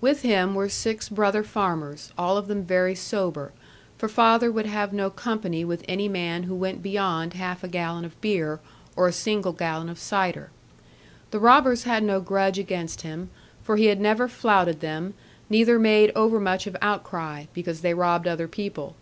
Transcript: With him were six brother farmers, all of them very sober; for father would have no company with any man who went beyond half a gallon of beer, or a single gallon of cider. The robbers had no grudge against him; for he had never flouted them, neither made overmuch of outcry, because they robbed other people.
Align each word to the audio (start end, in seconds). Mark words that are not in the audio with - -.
With 0.00 0.22
him 0.22 0.56
were 0.56 0.68
six 0.68 1.08
brother 1.08 1.44
farmers, 1.44 2.12
all 2.18 2.36
of 2.36 2.48
them 2.48 2.64
very 2.64 2.96
sober; 2.96 3.52
for 3.96 4.08
father 4.08 4.50
would 4.50 4.66
have 4.66 4.92
no 4.92 5.08
company 5.08 5.64
with 5.64 5.84
any 5.86 6.08
man 6.08 6.42
who 6.42 6.56
went 6.56 6.82
beyond 6.82 7.34
half 7.34 7.62
a 7.62 7.68
gallon 7.68 8.04
of 8.04 8.20
beer, 8.20 8.58
or 8.96 9.06
a 9.06 9.12
single 9.12 9.52
gallon 9.52 9.88
of 9.88 10.00
cider. 10.00 10.50
The 11.30 11.38
robbers 11.38 11.84
had 11.84 12.02
no 12.02 12.20
grudge 12.20 12.58
against 12.58 13.02
him; 13.02 13.30
for 13.62 13.76
he 13.76 13.86
had 13.86 14.00
never 14.00 14.26
flouted 14.26 14.80
them, 14.80 15.14
neither 15.48 15.78
made 15.78 16.10
overmuch 16.16 16.66
of 16.66 16.76
outcry, 16.82 17.44
because 17.54 17.82
they 17.82 17.94
robbed 17.94 18.26
other 18.26 18.48
people. 18.48 18.96